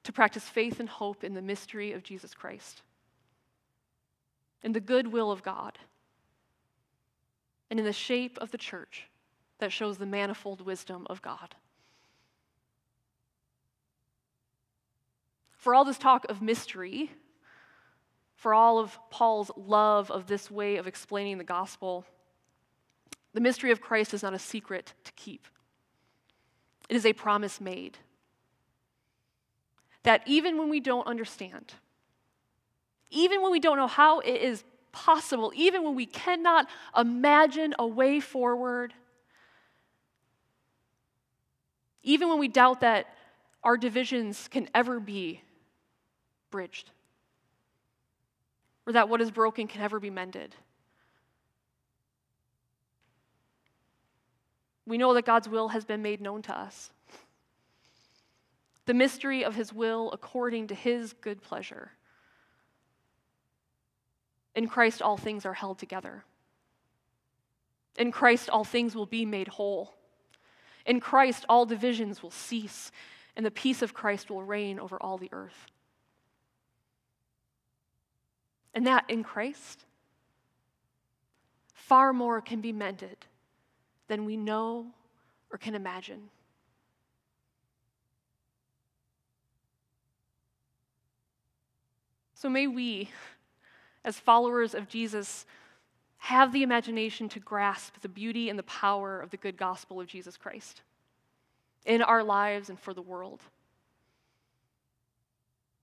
to 0.04 0.12
practice 0.12 0.44
faith 0.44 0.80
and 0.80 0.89
hope 0.89 1.24
in 1.24 1.34
the 1.34 1.42
mystery 1.42 1.94
of 1.94 2.04
Jesus 2.04 2.34
Christ, 2.34 2.82
in 4.62 4.74
the 4.74 4.80
goodwill 4.80 5.32
of 5.32 5.44
God 5.44 5.80
and 7.70 7.80
in 7.80 7.86
the 7.86 7.94
shape 7.94 8.38
of 8.39 8.52
the 8.52 8.58
church 8.58 9.08
that 9.58 9.72
shows 9.72 9.98
the 9.98 10.06
manifold 10.06 10.62
wisdom 10.62 11.08
of 11.10 11.22
God. 11.22 11.56
For 15.58 15.74
all 15.74 15.86
this 15.86 15.98
talk 15.98 16.26
of 16.30 16.42
mystery, 16.42 17.10
for 18.43 18.53
all 18.53 18.77
of 18.77 18.99
Paul's 19.10 19.49
love 19.56 20.12
of 20.12 20.27
this 20.27 20.51
way 20.51 20.75
of 20.75 20.86
explaining 20.86 21.38
the 21.38 21.45
gospel, 21.45 22.03
the 23.34 23.39
mystery 23.39 23.71
of 23.71 23.79
Christ 23.79 24.13
is 24.13 24.21
not 24.21 24.34
a 24.34 24.38
secret 24.38 24.91
to 25.06 25.13
keep. 25.13 25.47
It 26.89 26.97
is 26.97 27.06
a 27.06 27.13
promise 27.13 27.62
made. 27.62 27.99
That 30.03 30.23
even 30.25 30.58
when 30.58 30.69
we 30.69 30.82
don't 30.82 31.08
understand, 31.08 31.73
even 33.10 33.41
when 33.41 33.53
we 33.53 33.62
don't 33.62 33.77
know 33.77 33.88
how 33.88 34.19
it 34.19 34.41
is 34.41 34.65
possible, 34.91 35.53
even 35.56 35.86
when 35.86 35.95
we 35.95 36.06
cannot 36.06 36.67
imagine 36.97 37.73
a 37.79 37.88
way 37.88 38.19
forward, 38.19 38.93
even 42.01 42.27
when 42.27 42.39
we 42.39 42.49
doubt 42.49 42.82
that 42.82 43.06
our 43.63 43.77
divisions 43.77 44.49
can 44.49 44.67
ever 44.75 44.99
be 44.99 45.39
bridged, 46.51 46.89
or 48.86 48.93
that 48.93 49.10
what 49.10 49.22
is 49.22 49.32
broken 49.32 49.67
can 49.67 49.82
ever 49.82 50.00
be 50.00 50.10
mended. 50.10 50.56
We 54.86 54.98
know 54.98 55.13
that 55.13 55.26
God's 55.26 55.48
will 55.48 55.69
has 55.69 55.86
been 55.86 56.02
made 56.02 56.19
known 56.19 56.41
to 56.43 56.58
us. 56.58 56.91
The 58.86 58.93
mystery 58.93 59.46
of 59.46 59.56
his 59.56 59.72
will 59.72 60.12
according 60.12 60.67
to 60.67 60.76
his 60.76 61.13
good 61.13 61.41
pleasure. 61.41 61.91
In 64.56 64.67
Christ, 64.67 65.02
all 65.02 65.17
things 65.17 65.46
are 65.46 65.54
held 65.54 65.80
together. 65.80 66.26
In 67.98 68.12
Christ, 68.12 68.50
all 68.50 68.63
things 68.63 68.96
will 68.96 69.06
be 69.06 69.26
made 69.26 69.48
whole. 69.48 69.93
In 70.86 71.00
Christ, 71.00 71.46
all 71.48 71.65
divisions 71.65 72.22
will 72.22 72.32
cease, 72.32 72.91
and 73.38 73.46
the 73.46 73.52
peace 73.52 73.82
of 73.82 73.93
Christ 73.93 74.30
will 74.30 74.43
reign 74.43 74.80
over 74.80 75.02
all 75.02 75.17
the 75.17 75.30
earth. 75.32 75.72
And 78.74 78.88
that 78.88 79.06
in 79.08 79.24
Christ, 79.24 79.86
far 81.74 82.14
more 82.14 82.42
can 82.42 82.62
be 82.62 82.72
mended 82.72 83.18
than 84.08 84.26
we 84.26 84.36
know 84.36 84.88
or 85.52 85.58
can 85.58 85.76
imagine. 85.76 86.30
So 92.34 92.50
may 92.50 92.68
we 92.68 93.10
as 94.04 94.20
followers 94.20 94.74
of 94.74 94.88
Jesus, 94.88 95.46
have 96.18 96.52
the 96.52 96.64
imagination 96.64 97.30
to 97.30 97.40
grasp 97.40 98.00
the 98.02 98.10
beauty 98.10 98.50
and 98.50 98.58
the 98.58 98.64
power 98.64 99.20
of 99.20 99.30
the 99.30 99.38
good 99.38 99.58
gospel 99.58 100.00
of 100.00 100.08
Jesus 100.08 100.38
Christ 100.38 100.82
in 101.86 102.02
our 102.02 102.24
lives 102.24 102.70
and 102.70 102.80
for 102.80 102.94
the 102.94 103.02
world. 103.02 103.42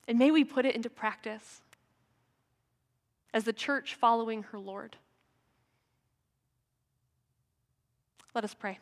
And 0.08 0.18
may 0.18 0.30
we 0.30 0.44
put 0.44 0.64
it 0.64 0.74
into 0.74 0.90
practice 0.90 1.60
as 3.32 3.44
the 3.44 3.52
church 3.52 3.94
following 3.94 4.42
her 4.44 4.58
Lord. 4.58 4.96
Let 8.34 8.44
us 8.44 8.54
pray. 8.54 8.78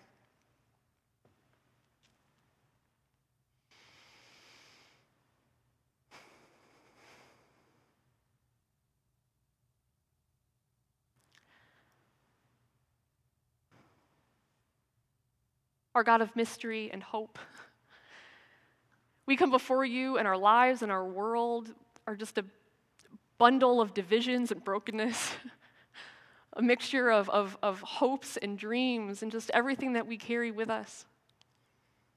Our 15.94 16.04
God 16.04 16.20
of 16.20 16.36
mystery 16.36 16.90
and 16.92 17.02
hope. 17.02 17.38
We 19.26 19.36
come 19.36 19.50
before 19.50 19.84
you, 19.84 20.16
and 20.16 20.28
our 20.28 20.36
lives 20.36 20.82
and 20.82 20.92
our 20.92 21.04
world 21.04 21.74
are 22.06 22.14
just 22.14 22.38
a 22.38 22.44
bundle 23.38 23.80
of 23.80 23.94
divisions 23.94 24.50
and 24.50 24.62
brokenness, 24.62 25.32
a 26.52 26.62
mixture 26.62 27.10
of, 27.10 27.30
of, 27.30 27.56
of 27.62 27.80
hopes 27.80 28.36
and 28.36 28.58
dreams, 28.58 29.22
and 29.22 29.32
just 29.32 29.50
everything 29.54 29.94
that 29.94 30.06
we 30.06 30.16
carry 30.16 30.50
with 30.50 30.68
us, 30.68 31.06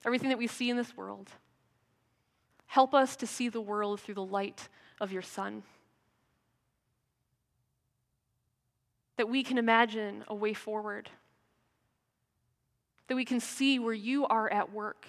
everything 0.06 0.30
that 0.30 0.38
we 0.38 0.48
see 0.48 0.70
in 0.70 0.78
this 0.78 0.98
world. 0.98 1.30
Help 2.66 2.94
us 2.94 3.16
to 3.18 3.28
see 3.28 3.50
the 3.50 3.62
world 3.62 4.00
through 4.00 4.16
the 4.16 4.24
light 4.24 4.68
of 5.00 5.12
your 5.12 5.22
Son. 5.22 5.64
That 9.18 9.30
we 9.30 9.44
can 9.44 9.58
imagine 9.58 10.24
a 10.28 10.34
way 10.34 10.54
forward. 10.54 11.10
That 13.08 13.16
we 13.16 13.26
can 13.26 13.40
see 13.40 13.78
where 13.78 13.94
you 13.94 14.26
are 14.26 14.52
at 14.52 14.72
work 14.72 15.06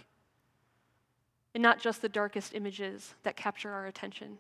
and 1.55 1.63
not 1.63 1.79
just 1.79 2.03
the 2.03 2.09
darkest 2.09 2.55
images 2.55 3.15
that 3.23 3.37
capture 3.37 3.71
our 3.73 3.87
attention, 3.87 4.39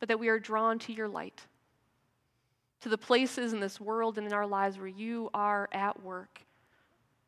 but 0.00 0.08
that 0.08 0.18
we 0.18 0.28
are 0.28 0.38
drawn 0.38 0.78
to 0.80 0.92
your 0.92 1.08
light, 1.08 1.42
to 2.80 2.88
the 2.88 2.98
places 2.98 3.52
in 3.52 3.60
this 3.60 3.80
world 3.80 4.18
and 4.18 4.26
in 4.26 4.32
our 4.32 4.46
lives 4.46 4.78
where 4.78 4.86
you 4.86 5.30
are 5.32 5.68
at 5.72 6.02
work, 6.02 6.40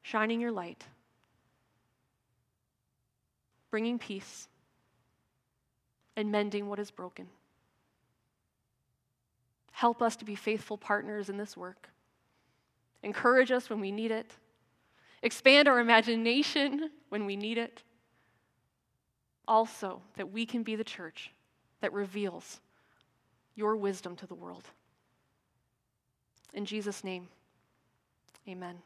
shining 0.02 0.40
your 0.40 0.52
light, 0.52 0.85
bringing 3.70 3.98
peace, 3.98 4.48
and 6.16 6.31
mending 6.31 6.68
what 6.68 6.78
is 6.78 6.90
broken. 6.90 7.28
Help 9.70 10.02
us 10.02 10.16
to 10.16 10.24
be 10.24 10.35
faithful 10.35 10.76
partners 10.76 11.28
in 11.28 11.37
this 11.37 11.57
work. 11.57 11.88
Encourage 13.02 13.52
us 13.52 13.70
when 13.70 13.81
we 13.81 13.92
need 13.92 14.11
it. 14.11 14.33
Expand 15.22 15.68
our 15.68 15.78
imagination 15.78 16.90
when 17.11 17.24
we 17.26 17.37
need 17.37 17.59
it 17.59 17.83
also 19.46 20.02
that 20.16 20.31
we 20.31 20.44
can 20.44 20.62
be 20.62 20.76
the 20.76 20.85
church 20.85 21.31
that 21.81 21.93
reveals 21.93 22.61
your 23.55 23.77
wisdom 23.77 24.17
to 24.17 24.27
the 24.27 24.35
world. 24.35 24.64
In 26.55 26.64
Jesus' 26.64 27.05
name, 27.05 27.29
amen. 28.49 28.77